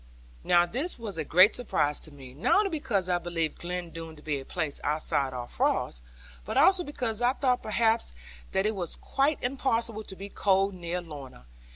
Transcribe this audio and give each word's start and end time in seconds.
Now 0.43 0.65
this 0.65 0.97
was 0.97 1.19
a 1.19 1.23
great 1.23 1.55
surprise 1.55 2.01
to 2.01 2.11
me; 2.11 2.33
not 2.33 2.55
only 2.65 2.69
because 2.71 3.07
I 3.07 3.19
believed 3.19 3.59
Glen 3.59 3.91
Doone 3.91 4.15
to 4.15 4.23
be 4.23 4.39
a 4.39 4.45
place 4.45 4.81
outside 4.83 5.31
all 5.31 5.45
frost, 5.45 6.01
but 6.43 6.57
also 6.57 6.83
because 6.83 7.21
I 7.21 7.33
thought 7.33 7.61
perhaps 7.61 8.11
that 8.51 8.65
it 8.65 8.73
was 8.73 8.95
quite 8.95 9.37
impossible 9.43 10.01
to 10.01 10.15
be 10.15 10.27
cold 10.29 10.73
near 10.73 11.01
Lorna. 11.03 11.45